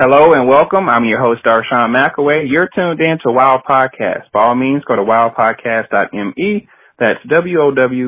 Hello 0.00 0.32
and 0.32 0.46
welcome. 0.46 0.88
I'm 0.88 1.04
your 1.04 1.18
host, 1.18 1.42
Darshawn 1.42 1.90
McAway. 1.90 2.48
You're 2.48 2.68
tuned 2.68 3.00
in 3.00 3.18
to 3.18 3.32
Wow 3.32 3.60
Podcast. 3.68 4.30
By 4.30 4.44
all 4.44 4.54
means, 4.54 4.84
go 4.84 4.94
to 4.94 5.02
wowpodcast.me. 5.02 6.68
That's 7.00 7.18
W-O-W-P-O-D-C-A-S-T 7.26 7.98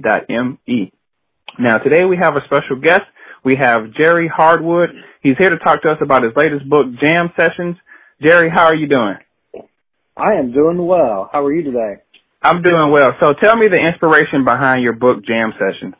dot 0.00 0.24
M-E. 0.30 0.92
Now, 1.58 1.76
today 1.76 2.06
we 2.06 2.16
have 2.16 2.36
a 2.36 2.44
special 2.46 2.76
guest. 2.76 3.04
We 3.44 3.56
have 3.56 3.90
Jerry 3.90 4.28
Hardwood. 4.28 4.94
He's 5.20 5.36
here 5.36 5.50
to 5.50 5.58
talk 5.58 5.82
to 5.82 5.90
us 5.90 5.98
about 6.00 6.22
his 6.22 6.34
latest 6.34 6.66
book, 6.66 6.94
Jam 6.94 7.30
Sessions. 7.36 7.76
Jerry, 8.22 8.48
how 8.48 8.64
are 8.64 8.74
you 8.74 8.86
doing? 8.86 9.18
I 10.16 10.36
am 10.36 10.52
doing 10.52 10.86
well. 10.86 11.28
How 11.30 11.44
are 11.44 11.52
you 11.52 11.64
today? 11.64 11.96
I'm 12.40 12.62
doing 12.62 12.90
well. 12.90 13.14
So 13.20 13.34
tell 13.34 13.56
me 13.56 13.68
the 13.68 13.78
inspiration 13.78 14.44
behind 14.44 14.82
your 14.82 14.94
book, 14.94 15.22
Jam 15.22 15.52
Sessions. 15.58 15.96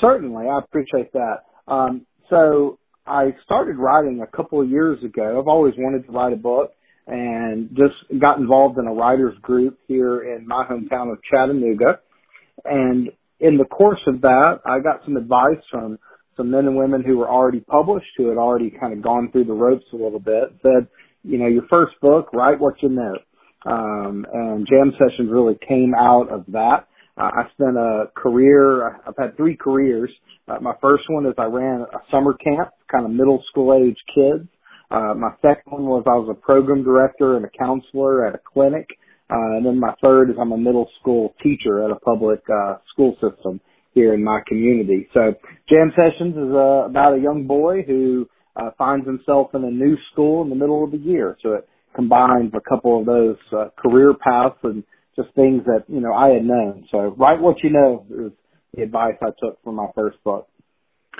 Certainly. 0.00 0.48
I 0.48 0.58
appreciate 0.58 1.12
that. 1.12 1.44
Um, 1.68 2.06
so 2.28 2.80
I 3.06 3.34
started 3.44 3.76
writing 3.76 4.22
a 4.22 4.36
couple 4.36 4.60
of 4.60 4.70
years 4.70 5.02
ago. 5.04 5.38
I've 5.38 5.48
always 5.48 5.74
wanted 5.76 6.06
to 6.06 6.12
write 6.12 6.32
a 6.32 6.36
book 6.36 6.72
and 7.06 7.68
just 7.76 7.96
got 8.18 8.38
involved 8.38 8.78
in 8.78 8.86
a 8.86 8.92
writers 8.92 9.36
group 9.42 9.78
here 9.86 10.22
in 10.34 10.46
my 10.46 10.64
hometown 10.64 11.12
of 11.12 11.22
Chattanooga. 11.22 12.00
And 12.64 13.10
in 13.40 13.58
the 13.58 13.66
course 13.66 14.00
of 14.06 14.22
that, 14.22 14.60
I 14.64 14.78
got 14.80 15.04
some 15.04 15.18
advice 15.18 15.62
from 15.70 15.98
some 16.36 16.50
men 16.50 16.66
and 16.66 16.76
women 16.76 17.04
who 17.04 17.18
were 17.18 17.28
already 17.28 17.60
published, 17.60 18.08
who 18.16 18.28
had 18.28 18.38
already 18.38 18.70
kind 18.70 18.92
of 18.92 19.02
gone 19.02 19.30
through 19.30 19.44
the 19.44 19.52
ropes 19.52 19.84
a 19.92 19.96
little 19.96 20.18
bit, 20.18 20.54
said, 20.62 20.88
you 21.22 21.38
know, 21.38 21.46
your 21.46 21.66
first 21.68 22.00
book, 22.00 22.30
write 22.32 22.58
what 22.58 22.82
you 22.82 22.88
know. 22.88 23.16
Um, 23.66 24.26
and 24.32 24.66
Jam 24.66 24.92
Sessions 24.98 25.30
really 25.30 25.56
came 25.66 25.94
out 25.94 26.30
of 26.30 26.44
that. 26.48 26.88
Uh, 27.16 27.30
I 27.32 27.42
spent 27.52 27.76
a 27.76 28.10
career, 28.14 28.96
I've 29.06 29.16
had 29.16 29.36
three 29.36 29.56
careers. 29.56 30.10
Uh, 30.46 30.58
my 30.60 30.74
first 30.80 31.04
one 31.08 31.26
is 31.26 31.34
I 31.38 31.44
ran 31.44 31.80
a 31.82 32.10
summer 32.10 32.34
camp, 32.34 32.70
kind 32.90 33.04
of 33.04 33.10
middle 33.10 33.42
school 33.48 33.74
age 33.74 33.98
kids. 34.14 34.46
Uh, 34.90 35.14
my 35.14 35.30
second 35.40 35.72
one 35.72 35.86
was 35.86 36.04
I 36.06 36.14
was 36.14 36.28
a 36.30 36.34
program 36.34 36.84
director 36.84 37.36
and 37.36 37.44
a 37.44 37.48
counselor 37.48 38.26
at 38.26 38.34
a 38.34 38.40
clinic. 38.52 38.88
Uh, 39.30 39.56
and 39.56 39.64
then 39.64 39.80
my 39.80 39.94
third 40.02 40.30
is 40.30 40.36
I'm 40.38 40.52
a 40.52 40.58
middle 40.58 40.90
school 41.00 41.34
teacher 41.42 41.82
at 41.82 41.90
a 41.90 41.96
public 41.96 42.42
uh, 42.52 42.76
school 42.92 43.14
system 43.14 43.60
here 43.94 44.12
in 44.12 44.22
my 44.22 44.40
community. 44.46 45.08
So 45.14 45.34
Jam 45.68 45.92
Sessions 45.96 46.36
is 46.36 46.52
uh, 46.54 46.84
about 46.86 47.14
a 47.14 47.20
young 47.20 47.46
boy 47.46 47.82
who 47.82 48.28
uh, 48.54 48.70
finds 48.76 49.06
himself 49.06 49.54
in 49.54 49.64
a 49.64 49.70
new 49.70 49.96
school 50.12 50.42
in 50.42 50.50
the 50.50 50.56
middle 50.56 50.84
of 50.84 50.90
the 50.90 50.98
year. 50.98 51.38
So 51.42 51.54
it 51.54 51.68
combines 51.94 52.52
a 52.54 52.60
couple 52.60 53.00
of 53.00 53.06
those 53.06 53.36
uh, 53.52 53.68
career 53.78 54.12
paths 54.14 54.58
and 54.62 54.84
just 55.16 55.30
things 55.34 55.64
that, 55.64 55.84
you 55.88 56.00
know, 56.00 56.12
I 56.12 56.30
had 56.30 56.44
known. 56.44 56.86
So 56.90 57.14
write 57.16 57.40
what 57.40 57.62
you 57.62 57.70
know 57.70 58.04
is 58.10 58.32
the 58.74 58.82
advice 58.82 59.16
I 59.22 59.30
took 59.38 59.62
from 59.62 59.76
my 59.76 59.86
first 59.94 60.22
book. 60.24 60.48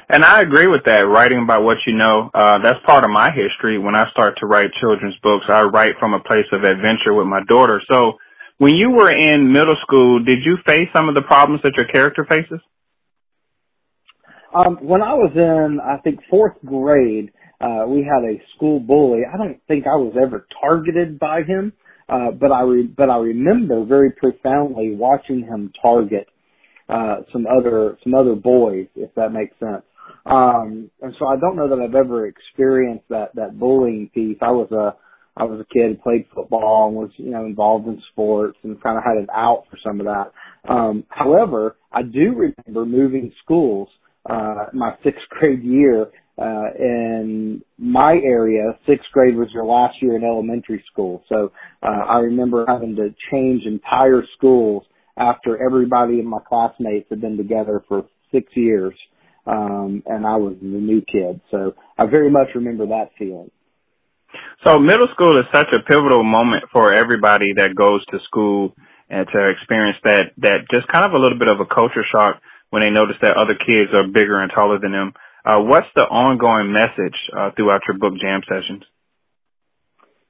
And 0.09 0.25
I 0.25 0.43
agree 0.43 0.67
with 0.67 0.85
that, 0.85 1.07
writing 1.07 1.39
about 1.39 1.63
what 1.63 1.79
you 1.87 1.95
know. 1.95 2.31
Uh, 2.35 2.59
that's 2.59 2.85
part 2.85 3.05
of 3.05 3.11
my 3.11 3.31
history. 3.31 3.79
When 3.79 3.95
I 3.95 4.11
start 4.11 4.37
to 4.39 4.47
write 4.47 4.73
children's 4.73 5.17
books, 5.23 5.47
I 5.49 5.63
write 5.63 5.99
from 5.99 6.15
a 6.15 6.21
place 6.21 6.47
of 6.53 6.65
adventure 6.65 7.15
with 7.15 7.27
my 7.27 7.43
daughter. 7.45 7.81
So 7.89 8.19
when 8.59 8.75
you 8.75 8.91
were 8.91 9.11
in 9.11 9.53
middle 9.53 9.77
school, 9.83 10.23
did 10.23 10.45
you 10.45 10.59
face 10.67 10.89
some 10.93 11.09
of 11.09 11.15
the 11.15 11.23
problems 11.23 11.63
that 11.63 11.77
your 11.77 11.87
character 11.87 12.25
faces? 12.25 12.61
Um, 14.53 14.79
when 14.81 15.03
I 15.03 15.15
was 15.15 15.33
in, 15.35 15.81
I 15.81 15.99
think, 15.99 16.21
fourth 16.29 16.57
grade, 16.65 17.33
uh, 17.61 17.85
we 17.87 18.03
had 18.03 18.25
a 18.25 18.43
school 18.55 18.79
bully. 18.81 19.23
I 19.33 19.37
don't 19.37 19.61
think 19.67 19.87
I 19.87 19.97
was 19.97 20.15
ever 20.21 20.47
targeted 20.61 21.19
by 21.19 21.43
him, 21.43 21.73
uh, 22.09 22.31
but 22.31 22.53
I 22.53 22.63
re- 22.63 22.87
but 22.87 23.11
I 23.11 23.17
remember 23.17 23.85
very 23.85 24.11
profoundly 24.13 24.95
watching 24.95 25.43
him 25.43 25.73
target 25.81 26.29
uh, 26.89 27.17
some 27.33 27.47
other 27.47 27.99
some 28.03 28.15
other 28.15 28.35
boys, 28.35 28.89
if 28.95 29.15
that 29.15 29.33
makes 29.33 29.59
sense. 29.59 29.83
Um, 30.27 30.91
and 31.03 31.15
so 31.19 31.27
I 31.27 31.37
don't 31.37 31.57
know 31.57 31.69
that 31.69 31.79
I've 31.79 31.95
ever 31.95 32.27
experienced 32.27 33.09
that 33.11 33.35
that 33.35 33.59
bullying 33.59 34.11
piece. 34.15 34.39
I 34.41 34.51
was 34.51 34.71
a 34.73 34.97
I 35.37 35.45
was 35.45 35.61
a 35.61 35.65
kid 35.65 35.97
who 35.97 35.97
played 35.97 36.27
football 36.35 36.89
and 36.89 36.97
was 36.97 37.11
you 37.17 37.31
know 37.31 37.45
involved 37.45 37.87
in 37.87 38.03
sports 38.13 38.59
and 38.63 38.81
kind 38.83 38.99
of 38.99 39.05
had 39.05 39.17
an 39.17 39.29
out 39.33 39.65
for 39.71 39.77
some 39.79 40.01
of 40.01 40.07
that. 40.07 40.33
Um, 40.69 41.05
however, 41.09 41.77
I 41.93 42.03
do 42.03 42.35
remember 42.35 42.87
moving 42.87 43.33
schools 43.43 43.89
uh, 44.29 44.67
my 44.73 44.97
sixth 45.03 45.29
grade 45.29 45.63
year 45.63 46.11
uh, 46.37 46.71
in 46.79 47.63
my 47.79 48.15
area, 48.15 48.77
sixth 48.87 49.11
grade 49.13 49.37
was 49.37 49.53
your 49.53 49.65
last 49.65 50.03
year 50.03 50.17
in 50.17 50.25
elementary 50.25 50.83
school. 50.91 51.23
So 51.29 51.53
uh, 51.83 51.87
I 51.87 52.19
remember 52.21 52.65
having 52.67 52.97
to 52.97 53.15
change 53.31 53.67
entire 53.67 54.25
schools 54.37 54.85
after 55.17 55.63
everybody 55.63 56.21
in 56.21 56.27
my 56.27 56.41
classmates 56.41 57.09
had 57.11 57.21
been 57.21 57.37
together 57.37 57.83
for 57.89 58.07
six 58.33 58.55
years, 58.57 58.95
um, 59.47 60.03
and 60.07 60.27
I 60.27 60.37
was 60.37 60.57
the 60.61 60.67
new 60.67 61.03
kid. 61.03 61.41
So 61.51 61.75
I 61.99 62.07
very 62.07 62.31
much 62.31 62.49
remember 62.55 62.87
that 62.87 63.11
feeling. 63.19 63.51
So 64.65 64.79
middle 64.79 65.09
school 65.09 65.37
is 65.37 65.45
such 65.53 65.73
a 65.73 65.81
pivotal 65.81 66.25
moment 66.25 66.65
for 66.73 66.93
everybody 66.93 67.53
that 67.53 67.75
goes 67.75 68.05
to 68.07 68.19
school 68.21 68.75
and 69.09 69.29
to 69.33 69.49
experience 69.49 69.99
that 70.05 70.33
that 70.39 70.69
just 70.71 70.89
kind 70.89 71.05
of 71.05 71.13
a 71.13 71.19
little 71.19 71.39
bit 71.39 71.49
of 71.49 71.61
a 71.61 71.67
culture 71.67 72.05
shock 72.05 72.41
when 72.71 72.81
they 72.81 72.91
notice 72.91 73.17
that 73.21 73.37
other 73.37 73.55
kids 73.55 73.93
are 73.93 74.07
bigger 74.07 74.41
and 74.41 74.51
taller 74.51 74.79
than 74.79 74.93
them. 74.93 75.13
Uh, 75.45 75.61
what's 75.61 75.87
the 75.95 76.09
ongoing 76.09 76.73
message 76.73 77.31
uh, 77.37 77.51
throughout 77.53 77.83
your 77.87 77.99
book 77.99 78.15
jam 78.17 78.41
sessions? 78.49 78.83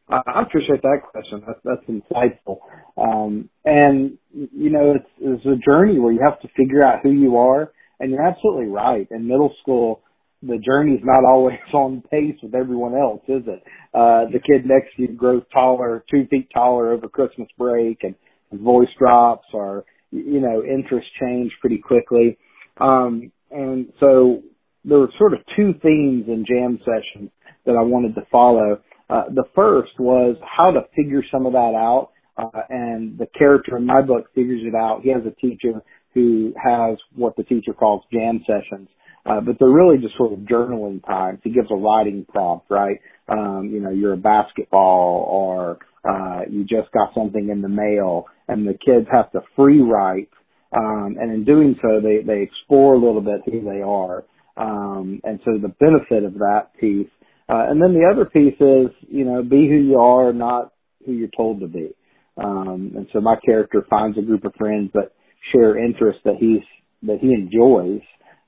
I 0.09 0.42
appreciate 0.42 0.82
that 0.82 1.03
question. 1.10 1.42
That's, 1.47 1.60
that's 1.65 1.87
insightful. 1.88 2.59
Um, 2.97 3.48
and 3.65 4.19
you 4.32 4.70
know, 4.70 4.97
it's, 4.97 5.10
it's 5.20 5.47
a 5.47 5.56
journey 5.65 5.98
where 5.98 6.12
you 6.12 6.20
have 6.25 6.41
to 6.42 6.48
figure 6.56 6.84
out 6.84 7.00
who 7.03 7.10
you 7.10 7.38
are. 7.38 7.72
And 8.00 8.10
you're 8.10 8.26
absolutely 8.26 8.66
right. 8.66 9.09
In 9.10 9.28
middle 9.28 9.54
school, 9.62 10.03
the 10.42 10.59
journey's 10.59 11.00
not 11.03 11.25
always 11.25 11.59
on 11.72 12.03
pace 12.10 12.37
with 12.42 12.54
everyone 12.54 12.94
else, 12.94 13.22
is 13.28 13.44
it? 13.47 13.62
Uh, 13.94 14.26
the 14.32 14.41
kid 14.41 14.66
next 14.66 14.97
to 14.97 15.03
you 15.03 15.09
grows 15.09 15.42
taller, 15.53 16.04
two 16.10 16.26
feet 16.28 16.48
taller 16.53 16.92
over 16.92 17.09
Christmas 17.09 17.48
break, 17.56 18.04
and 18.04 18.15
voice 18.53 18.91
drops, 18.98 19.47
or 19.53 19.84
you 20.10 20.41
know, 20.41 20.62
interests 20.62 21.10
change 21.21 21.53
pretty 21.60 21.78
quickly. 21.78 22.38
Um, 22.78 23.32
and 23.50 23.92
so 24.00 24.42
there 24.84 24.98
were 24.98 25.10
sort 25.19 25.32
of 25.32 25.41
two 25.56 25.75
themes 25.82 26.26
in 26.28 26.44
jam 26.47 26.78
sessions 26.81 27.31
that 27.66 27.76
I 27.76 27.82
wanted 27.82 28.15
to 28.16 28.26
follow. 28.31 28.81
Uh, 29.10 29.25
the 29.31 29.44
first 29.54 29.98
was 29.98 30.37
how 30.42 30.70
to 30.70 30.82
figure 30.97 31.22
some 31.31 31.47
of 31.47 31.53
that 31.53 31.75
out, 31.76 32.10
uh, 32.37 32.62
and 32.70 33.19
the 33.19 33.26
character 33.26 33.76
in 33.76 33.87
my 33.87 34.03
book 34.03 34.32
figures 34.34 34.62
it 34.65 34.75
out. 34.75 35.03
He 35.03 35.10
has 35.10 35.22
a 35.26 35.31
teacher 35.31 35.82
who 36.15 36.54
has 36.62 36.98
what 37.15 37.37
the 37.37 37.44
teacher 37.44 37.72
calls 37.75 38.03
jam 38.12 38.42
sessions, 38.47 38.88
uh, 39.26 39.41
but 39.41 39.59
they're 39.59 39.69
really 39.69 39.98
just 39.98 40.16
sort 40.16 40.32
of 40.32 40.41
journaling 40.41 41.04
times. 41.06 41.41
He 41.44 41.50
gives 41.50 41.70
a 41.70 41.75
writing 41.75 42.25
prompt, 42.28 42.70
right? 42.70 43.00
Um, 43.28 43.70
you 43.72 43.81
know, 43.81 43.91
you're 43.91 44.15
a 44.15 44.19
basketball 44.19 45.26
or 45.28 45.78
uh, 46.09 46.42
you 46.50 46.65
just 46.65 46.91
got 46.92 47.15
something 47.15 47.48
in 47.48 47.62
the 47.62 47.69
mail, 47.69 48.26
and 48.48 48.66
the 48.66 48.75
kids 48.75 49.06
have 49.10 49.31
to 49.32 49.42
free 49.56 49.81
write. 49.81 50.31
Um, 50.76 51.16
and 51.21 51.32
in 51.32 51.44
doing 51.44 51.78
so, 51.81 52.00
they, 52.00 52.22
they 52.22 52.42
explore 52.42 52.94
a 52.94 52.98
little 52.98 53.21
bit 53.21 53.42
who 53.47 53.62
they 53.62 53.82
are. 53.82 54.25
Um, 54.56 55.21
and 55.25 55.41
so 55.44 55.59
the 55.59 55.69
benefit 55.69 56.25
of 56.25 56.34
that 56.34 56.71
piece. 56.81 57.09
Uh, 57.49 57.66
and 57.69 57.82
then 57.82 57.93
the 57.93 58.09
other 58.10 58.25
piece 58.25 58.56
is, 58.60 58.88
you 59.09 59.25
know, 59.25 59.43
be 59.43 59.69
who 59.69 59.77
you 59.77 59.99
are, 59.99 60.32
not 60.32 60.72
who 61.05 61.12
you're 61.12 61.28
told 61.28 61.60
to 61.60 61.66
be. 61.66 61.91
Um, 62.37 62.93
and 62.97 63.06
so 63.12 63.21
my 63.21 63.37
character 63.37 63.87
finds 63.88 64.16
a 64.19 64.22
group 64.22 64.44
of 64.44 64.55
friends 64.55 64.91
that 64.94 65.12
share 65.53 65.77
interests 65.77 66.22
that 66.25 66.37
he's, 66.37 66.62
that 67.03 67.19
he 67.21 67.34
enjoys, 67.34 68.00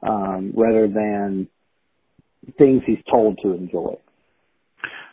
um, 0.02 0.52
rather 0.56 0.88
than 0.88 1.48
things 2.58 2.82
he's 2.86 3.02
told 3.10 3.38
to 3.42 3.52
enjoy. 3.52 3.96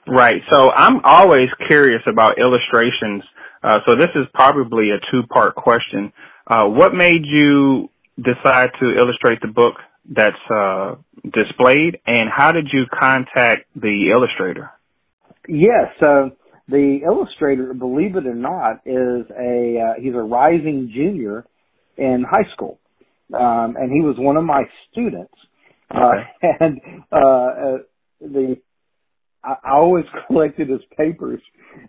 Right. 0.08 0.42
So 0.50 0.72
I'm 0.72 1.02
always 1.04 1.50
curious 1.68 2.02
about 2.06 2.40
illustrations. 2.40 3.24
Uh, 3.62 3.80
so 3.86 3.96
this 3.96 4.10
is 4.16 4.26
probably 4.34 4.92
a 4.92 5.00
two-part 5.12 5.56
question. 5.56 6.14
Uh, 6.48 6.68
what 6.68 6.94
made 6.94 7.26
you 7.26 7.90
decide 8.22 8.72
to 8.80 8.96
illustrate 8.96 9.42
the 9.42 9.48
book 9.48 9.76
that's 10.10 10.40
uh, 10.50 10.96
displayed, 11.32 12.00
and 12.06 12.30
how 12.30 12.52
did 12.52 12.72
you 12.72 12.86
contact 12.88 13.66
the 13.76 14.12
illustrator? 14.12 14.72
Yes. 15.48 15.94
So 16.00 16.32
the 16.68 17.02
illustrator, 17.06 17.74
believe 17.74 18.16
it 18.16 18.26
or 18.26 18.36
not, 18.36 18.82
is 18.86 19.26
a 19.32 19.80
uh, 19.80 20.02
he's 20.02 20.14
a 20.14 20.22
rising 20.22 20.92
junior 20.94 21.46
in 21.98 22.24
high 22.24 22.50
school, 22.52 22.80
um, 23.34 23.76
and 23.78 23.92
he 23.92 24.02
was 24.02 24.18
one 24.18 24.38
of 24.38 24.44
my 24.44 24.64
students. 24.92 25.34
Uh, 25.94 26.12
okay. 26.12 26.30
Uh, 26.44 26.56
and 26.60 26.82
uh, 27.12 27.78
the 28.22 28.58
I, 29.44 29.56
I 29.64 29.72
always 29.72 30.06
collected 30.28 30.70
his 30.70 30.82
papers, 30.98 31.42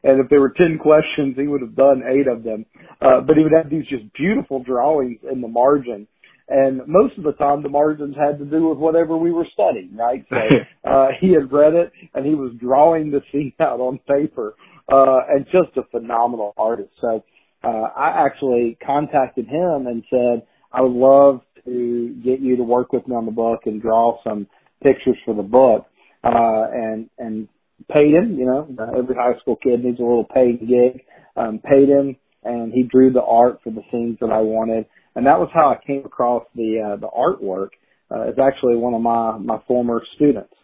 and 0.03 0.21
if 0.21 0.29
there 0.29 0.41
were 0.41 0.50
ten 0.50 0.79
questions, 0.79 1.37
he 1.37 1.47
would 1.47 1.61
have 1.61 1.77
done 1.77 2.03
eight 2.06 2.27
of 2.27 2.43
them. 2.43 2.67
Uh, 3.00 3.21
but 3.21 3.37
he 3.37 3.43
would 3.43 3.53
have 3.53 3.71
these 3.71 3.87
just 3.87 4.12
beautiful 4.12 4.62
drawings 4.62 5.21
in 5.31 5.41
the 5.41 5.49
margin, 5.49 6.06
and 6.49 6.82
most 6.87 7.17
of 7.19 7.25
the 7.25 7.32
time 7.32 7.62
the 7.62 7.69
margins 7.69 8.17
had 8.17 8.38
to 8.38 8.44
do 8.44 8.69
with 8.69 8.79
whatever 8.79 9.17
we 9.17 9.32
were 9.32 9.46
studying, 9.52 9.96
right? 9.96 10.25
So 10.31 10.37
uh, 10.91 11.08
he 11.20 11.32
had 11.32 11.52
read 11.52 11.75
it, 11.75 11.93
and 12.14 12.26
he 12.26 12.35
was 12.35 12.52
drawing 12.61 13.11
the 13.11 13.23
scene 13.32 13.52
out 13.61 13.81
on 13.81 13.99
paper, 14.06 14.55
uh, 14.93 15.20
and 15.29 15.46
just 15.46 15.76
a 15.76 15.85
phenomenal 15.91 16.55
artist. 16.56 16.91
So 17.00 17.25
uh, 17.62 17.69
I 17.96 18.26
actually 18.26 18.79
contacted 18.85 19.46
him 19.49 19.87
and 19.87 20.05
said, 20.11 20.46
I 20.73 20.82
would 20.82 20.93
love 20.93 21.41
to 21.64 22.14
get 22.23 22.41
you 22.41 22.56
to 22.56 22.62
work 22.62 22.93
with 22.93 23.08
me 23.08 23.17
on 23.17 23.26
the 23.26 23.32
book 23.32 23.62
and 23.67 23.81
draw 23.81 24.23
some 24.23 24.46
pictures 24.82 25.17
for 25.25 25.35
the 25.35 25.43
book. 25.43 25.87
uh, 26.25 26.67
and 26.73 27.08
and 27.19 27.49
paid 27.93 28.14
him. 28.14 28.38
You 28.38 28.46
know, 28.46 28.76
every 28.96 29.14
high 29.14 29.38
school 29.41 29.56
kid 29.56 29.85
needs 29.85 30.00
a 30.00 30.02
little 30.02 30.25
paid 30.25 30.61
gig. 30.67 31.02
Um, 31.37 31.58
paid 31.58 31.88
him, 31.88 32.17
and 32.44 32.73
he 32.73 32.82
drew 32.85 33.12
the 33.12 33.23
art 33.23 33.61
for 33.62 33.70
the 33.70 33.82
scenes 33.91 34.19
that 34.20 34.31
I 34.31 34.41
wanted, 34.41 34.87
and 35.15 35.27
that 35.27 35.39
was 35.39 35.49
how 35.53 35.71
I 35.71 35.79
came 35.85 36.05
across 36.05 36.45
the 36.55 36.81
uh, 36.81 36.97
the 36.97 37.09
artwork. 37.09 37.71
Uh, 38.11 38.23
it's 38.23 38.39
actually 38.39 38.77
one 38.77 38.95
of 38.95 39.01
my 39.01 39.39
my 39.39 39.61
former 39.67 40.03
students. 40.15 40.55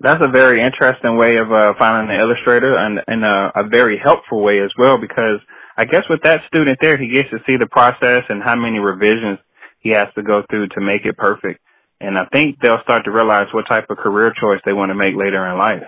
That's 0.00 0.24
a 0.24 0.28
very 0.28 0.60
interesting 0.60 1.16
way 1.16 1.36
of 1.38 1.50
uh, 1.50 1.74
finding 1.76 2.14
an 2.14 2.20
illustrator, 2.20 2.76
and, 2.76 3.02
and 3.08 3.24
a, 3.24 3.50
a 3.56 3.64
very 3.64 3.98
helpful 3.98 4.40
way 4.42 4.60
as 4.60 4.70
well. 4.78 4.96
Because 4.96 5.40
I 5.76 5.84
guess 5.84 6.08
with 6.08 6.22
that 6.22 6.46
student 6.46 6.78
there, 6.80 6.96
he 6.96 7.08
gets 7.08 7.30
to 7.30 7.40
see 7.46 7.56
the 7.56 7.66
process 7.66 8.24
and 8.28 8.42
how 8.42 8.54
many 8.54 8.78
revisions 8.78 9.38
he 9.80 9.90
has 9.90 10.08
to 10.14 10.22
go 10.22 10.44
through 10.48 10.68
to 10.68 10.80
make 10.80 11.04
it 11.04 11.16
perfect. 11.16 11.60
And 12.00 12.16
I 12.16 12.26
think 12.26 12.60
they'll 12.60 12.82
start 12.82 13.04
to 13.04 13.10
realize 13.10 13.52
what 13.52 13.66
type 13.66 13.90
of 13.90 13.98
career 13.98 14.32
choice 14.32 14.60
they 14.64 14.72
want 14.72 14.90
to 14.90 14.94
make 14.94 15.16
later 15.16 15.44
in 15.46 15.58
life. 15.58 15.82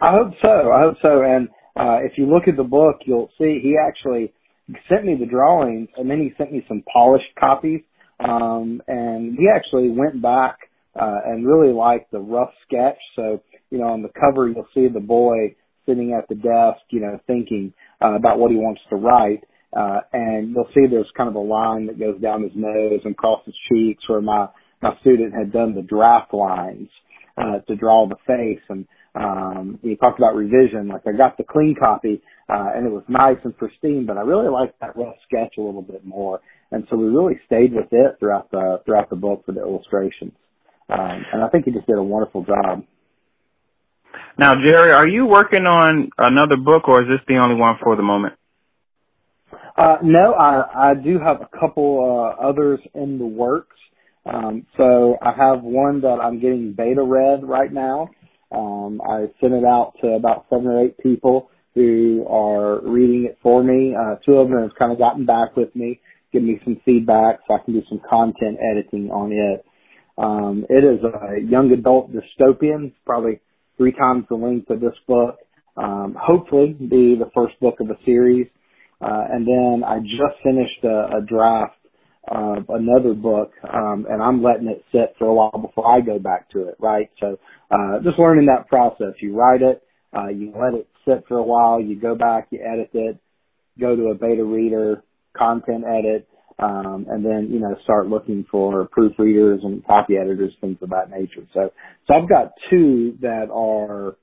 I 0.00 0.10
hope 0.10 0.34
so. 0.42 0.72
I 0.72 0.80
hope 0.80 0.96
so. 1.00 1.22
And 1.22 1.48
uh, 1.76 1.98
if 2.02 2.18
you 2.18 2.26
look 2.26 2.48
at 2.48 2.56
the 2.56 2.64
book, 2.64 3.00
you'll 3.06 3.30
see 3.38 3.60
he 3.60 3.76
actually 3.78 4.32
sent 4.88 5.04
me 5.04 5.14
the 5.14 5.26
drawings, 5.26 5.88
and 5.96 6.10
then 6.10 6.20
he 6.20 6.32
sent 6.36 6.52
me 6.52 6.64
some 6.68 6.82
polished 6.92 7.34
copies. 7.38 7.82
Um, 8.20 8.80
and 8.86 9.36
we 9.36 9.50
actually 9.54 9.90
went 9.90 10.22
back 10.22 10.70
uh, 10.98 11.20
and 11.26 11.46
really 11.46 11.72
liked 11.72 12.10
the 12.12 12.20
rough 12.20 12.52
sketch. 12.66 12.98
So, 13.16 13.42
you 13.70 13.78
know, 13.78 13.88
on 13.88 14.02
the 14.02 14.08
cover, 14.08 14.48
you'll 14.48 14.68
see 14.74 14.88
the 14.88 15.00
boy 15.00 15.56
sitting 15.86 16.14
at 16.14 16.28
the 16.28 16.34
desk, 16.34 16.80
you 16.90 17.00
know, 17.00 17.18
thinking 17.26 17.74
uh, 18.02 18.14
about 18.14 18.38
what 18.38 18.50
he 18.50 18.56
wants 18.56 18.80
to 18.90 18.96
write. 18.96 19.44
Uh, 19.76 20.00
and 20.12 20.54
you'll 20.54 20.68
see 20.72 20.86
there's 20.86 21.10
kind 21.16 21.28
of 21.28 21.34
a 21.34 21.40
line 21.40 21.86
that 21.86 21.98
goes 21.98 22.20
down 22.20 22.42
his 22.42 22.52
nose 22.54 23.00
and 23.04 23.14
across 23.14 23.44
his 23.44 23.56
cheeks 23.68 24.08
where 24.08 24.20
my, 24.20 24.46
my 24.80 24.96
student 25.00 25.34
had 25.34 25.52
done 25.52 25.74
the 25.74 25.82
draft 25.82 26.32
lines, 26.32 26.88
uh, 27.36 27.58
to 27.66 27.74
draw 27.74 28.06
the 28.06 28.16
face. 28.26 28.62
And, 28.68 28.86
um, 29.16 29.78
he 29.82 29.96
talked 29.96 30.18
about 30.18 30.36
revision. 30.36 30.88
Like 30.88 31.02
I 31.06 31.12
got 31.12 31.36
the 31.36 31.44
clean 31.44 31.74
copy, 31.74 32.22
uh, 32.48 32.70
and 32.74 32.86
it 32.86 32.90
was 32.90 33.04
nice 33.08 33.38
and 33.44 33.56
pristine, 33.56 34.06
but 34.06 34.18
I 34.18 34.20
really 34.20 34.48
liked 34.48 34.78
that 34.80 34.96
rough 34.96 35.16
sketch 35.24 35.54
a 35.56 35.62
little 35.62 35.82
bit 35.82 36.04
more. 36.04 36.40
And 36.72 36.86
so 36.90 36.96
we 36.96 37.06
really 37.06 37.40
stayed 37.46 37.72
with 37.72 37.92
it 37.92 38.16
throughout 38.18 38.50
the, 38.50 38.82
throughout 38.84 39.08
the 39.10 39.16
book 39.16 39.44
for 39.46 39.52
the 39.52 39.60
illustrations. 39.60 40.32
Um, 40.88 41.24
and 41.32 41.42
I 41.42 41.48
think 41.48 41.64
he 41.64 41.70
just 41.70 41.86
did 41.86 41.96
a 41.96 42.02
wonderful 42.02 42.44
job. 42.44 42.84
Now, 44.36 44.54
Jerry, 44.54 44.92
are 44.92 45.06
you 45.06 45.26
working 45.26 45.66
on 45.66 46.10
another 46.18 46.56
book, 46.56 46.88
or 46.88 47.02
is 47.02 47.08
this 47.08 47.20
the 47.26 47.36
only 47.36 47.54
one 47.54 47.78
for 47.82 47.96
the 47.96 48.02
moment? 48.02 48.34
Uh, 49.76 49.98
no, 50.02 50.34
I, 50.34 50.90
I 50.90 50.94
do 50.94 51.18
have 51.18 51.40
a 51.40 51.48
couple 51.58 52.00
uh, 52.00 52.40
others 52.42 52.80
in 52.94 53.18
the 53.18 53.26
works. 53.26 53.76
Um, 54.26 54.66
so 54.76 55.18
I 55.20 55.32
have 55.32 55.62
one 55.62 56.00
that 56.02 56.18
I'm 56.20 56.40
getting 56.40 56.72
beta 56.72 57.02
read 57.02 57.44
right 57.44 57.72
now. 57.72 58.10
Um, 58.52 59.00
I 59.02 59.28
sent 59.40 59.52
it 59.52 59.64
out 59.64 59.94
to 60.02 60.12
about 60.12 60.46
seven 60.48 60.66
or 60.66 60.84
eight 60.84 60.96
people 60.98 61.50
who 61.74 62.26
are 62.28 62.80
reading 62.82 63.26
it 63.26 63.38
for 63.42 63.62
me. 63.62 63.94
Uh, 63.94 64.16
two 64.24 64.36
of 64.36 64.48
them 64.48 64.60
have 64.62 64.74
kind 64.78 64.92
of 64.92 64.98
gotten 64.98 65.26
back 65.26 65.56
with 65.56 65.74
me, 65.74 66.00
give 66.32 66.42
me 66.42 66.60
some 66.64 66.80
feedback 66.84 67.40
so 67.46 67.54
I 67.54 67.58
can 67.58 67.74
do 67.74 67.82
some 67.88 68.00
content 68.08 68.58
editing 68.72 69.10
on 69.10 69.32
it. 69.32 69.64
Um, 70.16 70.64
it 70.70 70.84
is 70.84 71.00
a 71.04 71.40
young 71.40 71.72
adult 71.72 72.12
dystopian, 72.12 72.92
probably 73.04 73.40
three 73.76 73.92
times 73.92 74.26
the 74.28 74.36
length 74.36 74.70
of 74.70 74.80
this 74.80 74.96
book. 75.08 75.38
Um, 75.76 76.16
hopefully 76.20 76.72
be 76.72 77.16
the 77.16 77.30
first 77.34 77.58
book 77.60 77.80
of 77.80 77.90
a 77.90 77.98
series. 78.04 78.46
Uh, 79.00 79.24
and 79.32 79.46
then 79.46 79.82
I 79.84 79.98
just 79.98 80.40
finished 80.42 80.84
a, 80.84 81.18
a 81.18 81.20
draft 81.26 81.76
of 82.28 82.64
another 82.70 83.14
book, 83.14 83.52
um, 83.70 84.06
and 84.08 84.22
I'm 84.22 84.42
letting 84.42 84.68
it 84.68 84.84
sit 84.92 85.14
for 85.18 85.26
a 85.26 85.34
while 85.34 85.50
before 85.50 85.86
I 85.86 86.00
go 86.00 86.18
back 86.18 86.50
to 86.52 86.68
it, 86.68 86.76
right? 86.78 87.10
So, 87.20 87.38
uh, 87.70 88.00
just 88.02 88.18
learning 88.18 88.46
that 88.46 88.68
process. 88.68 89.14
You 89.20 89.36
write 89.36 89.62
it, 89.62 89.82
uh, 90.16 90.28
you 90.28 90.52
let 90.58 90.74
it 90.74 90.88
sit 91.06 91.24
for 91.28 91.38
a 91.38 91.42
while, 91.42 91.80
you 91.80 91.98
go 92.00 92.14
back, 92.14 92.48
you 92.50 92.60
edit 92.60 92.90
it, 92.94 93.18
go 93.78 93.96
to 93.96 94.08
a 94.08 94.14
beta 94.14 94.44
reader, 94.44 95.02
content 95.36 95.84
edit, 95.84 96.28
um, 96.58 97.06
and 97.10 97.24
then 97.24 97.48
you 97.50 97.58
know 97.58 97.76
start 97.82 98.08
looking 98.08 98.46
for 98.50 98.88
proofreaders 98.88 99.64
and 99.64 99.84
copy 99.86 100.16
editors, 100.16 100.52
things 100.60 100.78
of 100.82 100.90
that 100.90 101.10
nature. 101.10 101.46
So, 101.52 101.72
so 102.06 102.14
I've 102.14 102.28
got 102.28 102.52
two 102.70 103.18
that 103.22 103.50
are, 103.52 104.16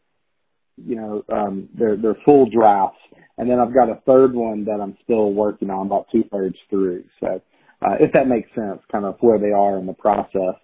you 0.77 0.95
know, 0.95 1.23
um, 1.31 1.69
they're 1.77 1.97
they're 1.97 2.17
full 2.25 2.49
drafts, 2.49 2.99
and 3.37 3.49
then 3.49 3.59
I've 3.59 3.73
got 3.73 3.89
a 3.89 4.01
third 4.05 4.33
one 4.33 4.65
that 4.65 4.79
I'm 4.81 4.97
still 5.03 5.33
working 5.33 5.69
on, 5.69 5.87
about 5.87 6.07
two 6.11 6.23
thirds 6.31 6.55
through. 6.69 7.03
So, 7.19 7.41
uh, 7.81 7.95
if 7.99 8.13
that 8.13 8.27
makes 8.27 8.49
sense, 8.55 8.79
kind 8.91 9.05
of 9.05 9.17
where 9.19 9.39
they 9.39 9.51
are 9.51 9.77
in 9.77 9.85
the 9.85 9.93
process. 9.93 10.55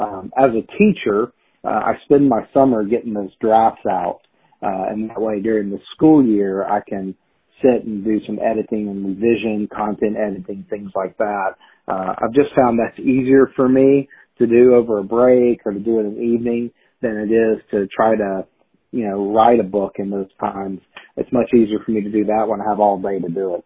Um, 0.00 0.32
as 0.38 0.50
a 0.50 0.62
teacher, 0.78 1.32
uh, 1.64 1.68
I 1.68 1.98
spend 2.04 2.28
my 2.28 2.46
summer 2.54 2.84
getting 2.84 3.14
those 3.14 3.32
drafts 3.40 3.84
out, 3.90 4.20
uh, 4.62 4.84
and 4.90 5.10
that 5.10 5.20
way 5.20 5.40
during 5.40 5.70
the 5.70 5.80
school 5.92 6.24
year 6.24 6.64
I 6.64 6.80
can 6.80 7.14
sit 7.62 7.84
and 7.84 8.04
do 8.04 8.24
some 8.24 8.38
editing 8.38 8.88
and 8.88 9.06
revision, 9.06 9.68
content 9.68 10.16
editing, 10.16 10.64
things 10.68 10.92
like 10.94 11.16
that. 11.18 11.56
Uh, 11.86 12.14
I've 12.18 12.32
just 12.32 12.54
found 12.54 12.78
that's 12.78 12.98
easier 12.98 13.50
for 13.54 13.68
me 13.68 14.08
to 14.38 14.46
do 14.46 14.74
over 14.74 14.98
a 14.98 15.04
break 15.04 15.60
or 15.66 15.72
to 15.72 15.78
do 15.78 16.00
it 16.00 16.04
in 16.04 16.14
the 16.14 16.22
evening 16.22 16.70
than 17.00 17.16
it 17.18 17.32
is 17.32 17.62
to 17.70 17.86
try 17.86 18.16
to, 18.16 18.46
you 18.92 19.06
know, 19.06 19.32
write 19.32 19.60
a 19.60 19.64
book 19.64 19.96
in 19.96 20.10
those 20.10 20.30
times. 20.38 20.80
It's 21.16 21.30
much 21.32 21.52
easier 21.54 21.78
for 21.80 21.90
me 21.90 22.02
to 22.02 22.10
do 22.10 22.24
that 22.26 22.48
when 22.48 22.60
I 22.60 22.64
have 22.64 22.80
all 22.80 22.98
day 22.98 23.18
to 23.18 23.28
do 23.28 23.56
it. 23.56 23.64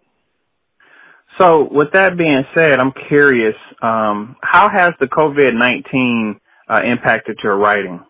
So, 1.39 1.69
with 1.69 1.93
that 1.93 2.17
being 2.17 2.45
said, 2.55 2.79
I'm 2.79 2.93
curious, 2.93 3.57
um, 3.83 4.37
how 4.43 4.69
has 4.69 4.95
the 5.01 5.09
COVID-19 5.09 6.39
uh, 6.69 6.83
impacted 6.85 7.41
your 7.43 7.57
writing? 7.57 8.05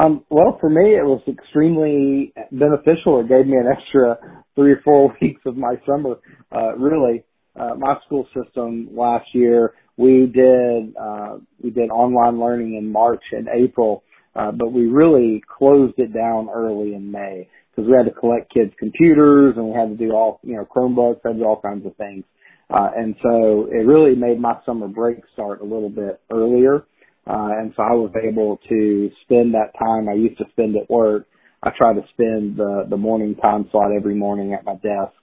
Um, 0.00 0.24
well, 0.30 0.56
for 0.58 0.70
me, 0.70 0.94
it 0.94 1.04
was 1.04 1.20
extremely 1.28 2.32
beneficial. 2.52 3.20
It 3.20 3.28
gave 3.28 3.46
me 3.46 3.58
an 3.58 3.66
extra 3.70 4.16
three 4.54 4.72
or 4.72 4.80
four 4.82 5.14
weeks 5.22 5.42
of 5.44 5.58
my 5.58 5.74
summer. 5.86 6.16
Uh, 6.50 6.74
really, 6.76 7.22
uh, 7.54 7.74
my 7.76 7.96
school 8.06 8.26
system 8.34 8.88
last 8.92 9.34
year, 9.34 9.74
we 9.98 10.24
did 10.26 10.96
uh, 10.96 11.36
we 11.62 11.68
did 11.68 11.90
online 11.90 12.40
learning 12.40 12.76
in 12.76 12.90
March 12.90 13.24
and 13.32 13.48
April, 13.52 14.02
uh, 14.34 14.50
but 14.52 14.72
we 14.72 14.86
really 14.86 15.42
closed 15.58 15.98
it 15.98 16.14
down 16.14 16.48
early 16.48 16.94
in 16.94 17.10
May 17.10 17.48
because 17.70 17.86
we 17.86 17.94
had 17.94 18.06
to 18.06 18.18
collect 18.18 18.54
kids' 18.54 18.72
computers 18.78 19.54
and 19.58 19.66
we 19.66 19.78
had 19.78 19.90
to 19.90 19.96
do 19.96 20.12
all 20.12 20.40
you 20.42 20.56
know 20.56 20.64
Chromebooks, 20.64 21.20
had 21.22 21.32
to 21.32 21.40
do 21.40 21.44
all 21.44 21.60
kinds 21.60 21.84
of 21.84 21.94
things, 21.96 22.24
uh, 22.70 22.88
and 22.96 23.16
so 23.22 23.68
it 23.70 23.84
really 23.84 24.14
made 24.14 24.40
my 24.40 24.54
summer 24.64 24.88
break 24.88 25.18
start 25.34 25.60
a 25.60 25.64
little 25.64 25.90
bit 25.90 26.22
earlier. 26.32 26.86
Uh, 27.30 27.50
and 27.60 27.72
so 27.76 27.84
I 27.84 27.92
was 27.92 28.10
able 28.20 28.58
to 28.68 29.10
spend 29.22 29.54
that 29.54 29.78
time 29.78 30.08
I 30.08 30.14
used 30.14 30.38
to 30.38 30.46
spend 30.50 30.76
at 30.76 30.90
work. 30.90 31.28
I 31.62 31.70
try 31.70 31.94
to 31.94 32.02
spend 32.12 32.56
the, 32.56 32.86
the 32.90 32.96
morning 32.96 33.36
time 33.36 33.68
slot 33.70 33.92
every 33.96 34.16
morning 34.16 34.52
at 34.54 34.64
my 34.64 34.74
desk 34.74 35.14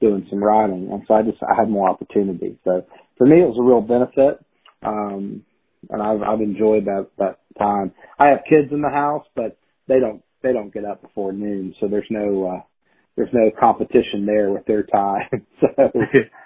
doing 0.00 0.26
some 0.30 0.44
writing. 0.44 0.90
And 0.92 1.02
so 1.08 1.14
I 1.14 1.22
just, 1.22 1.38
I 1.42 1.56
had 1.58 1.68
more 1.68 1.90
opportunity. 1.90 2.56
So 2.64 2.86
for 3.18 3.26
me, 3.26 3.40
it 3.40 3.48
was 3.48 3.58
a 3.58 3.64
real 3.64 3.80
benefit. 3.80 4.44
Um, 4.84 5.44
and 5.90 6.02
I've, 6.02 6.22
I've 6.22 6.40
enjoyed 6.40 6.84
that, 6.84 7.08
that 7.18 7.40
time. 7.58 7.92
I 8.18 8.28
have 8.28 8.44
kids 8.48 8.70
in 8.70 8.82
the 8.82 8.90
house, 8.90 9.26
but 9.34 9.58
they 9.88 9.98
don't, 9.98 10.22
they 10.42 10.52
don't 10.52 10.72
get 10.72 10.84
up 10.84 11.02
before 11.02 11.32
noon. 11.32 11.74
So 11.80 11.88
there's 11.88 12.10
no, 12.10 12.46
uh, 12.46 12.62
there's 13.16 13.32
no 13.32 13.50
competition 13.58 14.26
there 14.26 14.52
with 14.52 14.66
their 14.66 14.84
time. 14.84 15.46
so 15.60 15.68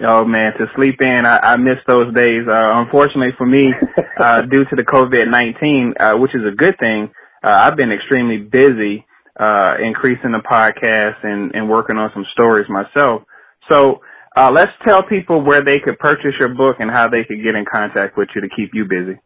Oh 0.00 0.26
man, 0.26 0.52
to 0.58 0.66
sleep 0.74 1.00
in, 1.00 1.24
I, 1.24 1.38
I 1.38 1.56
miss 1.56 1.78
those 1.86 2.12
days. 2.14 2.46
Uh, 2.46 2.72
unfortunately 2.74 3.32
for 3.36 3.46
me, 3.46 3.72
uh, 4.20 4.42
due 4.42 4.64
to 4.66 4.76
the 4.76 4.84
COVID-19, 4.84 5.94
uh, 5.98 6.18
which 6.18 6.34
is 6.34 6.44
a 6.46 6.50
good 6.50 6.78
thing, 6.78 7.10
uh, 7.42 7.48
I've 7.48 7.76
been 7.76 7.92
extremely 7.92 8.36
busy, 8.36 9.06
uh, 9.40 9.76
increasing 9.80 10.32
the 10.32 10.40
podcast 10.40 11.24
and, 11.24 11.54
and 11.54 11.70
working 11.70 11.96
on 11.96 12.10
some 12.12 12.26
stories 12.32 12.68
myself. 12.68 13.22
So, 13.70 14.02
uh, 14.36 14.50
let's 14.50 14.72
tell 14.84 15.02
people 15.02 15.40
where 15.40 15.62
they 15.62 15.80
could 15.80 15.98
purchase 15.98 16.34
your 16.38 16.50
book 16.50 16.76
and 16.78 16.90
how 16.90 17.08
they 17.08 17.24
could 17.24 17.42
get 17.42 17.54
in 17.54 17.64
contact 17.64 18.18
with 18.18 18.28
you 18.34 18.42
to 18.42 18.48
keep 18.50 18.74
you 18.74 18.84
busy. 18.84 19.18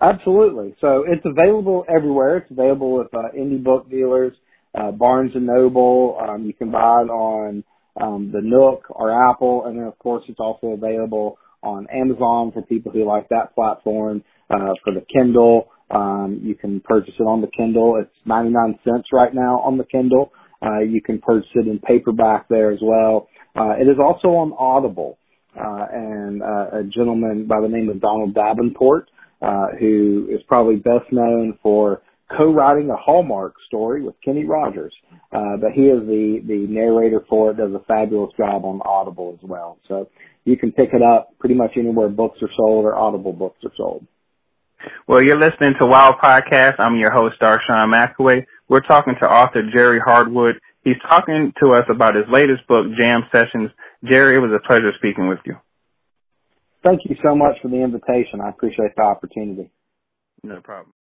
Absolutely. 0.00 0.74
So 0.80 1.04
it's 1.06 1.24
available 1.26 1.84
everywhere. 1.88 2.38
It's 2.38 2.50
available 2.50 2.92
with, 2.98 3.12
uh, 3.12 3.28
indie 3.36 3.62
book 3.62 3.90
dealers, 3.90 4.34
uh, 4.74 4.92
Barnes 4.92 5.32
and 5.34 5.46
Noble. 5.46 6.18
Um, 6.20 6.46
you 6.46 6.54
can 6.54 6.70
buy 6.70 7.02
it 7.02 7.10
on, 7.10 7.64
um, 8.00 8.30
the 8.32 8.40
Nook 8.42 8.84
or 8.90 9.30
Apple, 9.30 9.66
and 9.66 9.78
then 9.78 9.86
of 9.86 9.98
course 9.98 10.24
it's 10.28 10.40
also 10.40 10.68
available 10.68 11.38
on 11.62 11.86
Amazon 11.92 12.52
for 12.52 12.62
people 12.62 12.92
who 12.92 13.04
like 13.04 13.28
that 13.30 13.54
platform. 13.54 14.22
Uh, 14.48 14.74
for 14.84 14.94
the 14.94 15.04
Kindle, 15.12 15.68
um, 15.90 16.40
you 16.42 16.54
can 16.54 16.80
purchase 16.80 17.14
it 17.18 17.24
on 17.24 17.40
the 17.40 17.48
Kindle. 17.48 17.96
It's 18.00 18.14
99 18.24 18.78
cents 18.84 19.08
right 19.12 19.34
now 19.34 19.60
on 19.60 19.76
the 19.76 19.84
Kindle. 19.84 20.32
Uh, 20.62 20.80
you 20.80 21.02
can 21.02 21.20
purchase 21.20 21.50
it 21.54 21.66
in 21.66 21.78
paperback 21.80 22.48
there 22.48 22.70
as 22.72 22.78
well. 22.82 23.28
Uh, 23.56 23.72
it 23.80 23.88
is 23.88 23.98
also 24.02 24.28
on 24.28 24.52
Audible, 24.58 25.18
uh, 25.56 25.86
and 25.92 26.42
uh, 26.42 26.78
a 26.78 26.84
gentleman 26.84 27.46
by 27.46 27.60
the 27.60 27.68
name 27.68 27.88
of 27.88 28.00
Donald 28.00 28.34
Davenport, 28.34 29.10
uh, 29.42 29.68
who 29.78 30.28
is 30.30 30.40
probably 30.46 30.76
best 30.76 31.10
known 31.10 31.58
for 31.62 32.02
co-writing 32.34 32.90
a 32.90 32.96
Hallmark 32.96 33.54
story 33.66 34.02
with 34.02 34.14
Kenny 34.24 34.44
Rogers. 34.44 34.94
Uh, 35.32 35.56
but 35.56 35.72
he 35.72 35.82
is 35.82 36.00
the, 36.06 36.42
the 36.46 36.66
narrator 36.68 37.24
for 37.28 37.50
it, 37.50 37.56
does 37.56 37.72
a 37.72 37.80
fabulous 37.86 38.32
job 38.36 38.64
on 38.64 38.80
Audible 38.84 39.38
as 39.40 39.48
well. 39.48 39.78
So 39.88 40.08
you 40.44 40.56
can 40.56 40.72
pick 40.72 40.92
it 40.92 41.02
up 41.02 41.38
pretty 41.38 41.54
much 41.54 41.76
anywhere 41.76 42.08
books 42.08 42.42
are 42.42 42.50
sold 42.56 42.84
or 42.84 42.96
Audible 42.96 43.32
books 43.32 43.64
are 43.64 43.72
sold. 43.76 44.06
Well, 45.06 45.22
you're 45.22 45.38
listening 45.38 45.74
to 45.78 45.86
Wow 45.86 46.18
Podcast. 46.22 46.76
I'm 46.78 46.96
your 46.96 47.10
host, 47.10 47.40
Darshawn 47.40 47.90
McAway. 47.90 48.46
We're 48.68 48.80
talking 48.80 49.14
to 49.20 49.30
author 49.30 49.62
Jerry 49.72 49.98
Hardwood. 49.98 50.60
He's 50.82 50.98
talking 51.08 51.52
to 51.60 51.72
us 51.72 51.84
about 51.88 52.14
his 52.14 52.26
latest 52.28 52.66
book, 52.66 52.86
Jam 52.96 53.24
Sessions. 53.32 53.70
Jerry, 54.04 54.36
it 54.36 54.38
was 54.38 54.52
a 54.52 54.64
pleasure 54.64 54.92
speaking 54.96 55.28
with 55.28 55.40
you. 55.44 55.56
Thank 56.84 57.04
you 57.04 57.16
so 57.22 57.34
much 57.34 57.60
for 57.60 57.68
the 57.68 57.82
invitation. 57.82 58.40
I 58.40 58.50
appreciate 58.50 58.94
the 58.94 59.02
opportunity. 59.02 59.70
No 60.44 60.60
problem. 60.60 60.92